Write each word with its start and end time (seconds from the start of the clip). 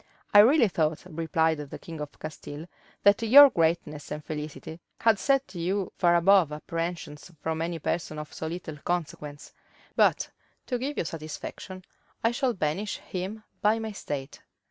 "I 0.33 0.39
really 0.39 0.67
thought," 0.67 1.03
replied 1.05 1.59
the 1.59 1.77
king 1.77 2.01
of 2.01 2.17
Castile, 2.17 2.65
"that 3.03 3.21
your 3.21 3.51
greatness 3.51 4.09
and 4.09 4.25
felicity 4.25 4.79
had 4.99 5.19
set 5.19 5.53
you 5.53 5.93
far 5.95 6.15
above 6.15 6.51
apprehensions 6.51 7.31
from 7.39 7.61
any 7.61 7.77
person 7.77 8.17
of 8.17 8.33
so 8.33 8.47
little 8.47 8.77
consequence: 8.77 9.53
but, 9.95 10.31
to 10.65 10.79
give 10.79 10.97
you 10.97 11.05
satisfaction, 11.05 11.85
I 12.23 12.31
shall 12.31 12.55
banish 12.55 12.97
him 12.97 13.43
my 13.61 13.91
state." 13.91 14.41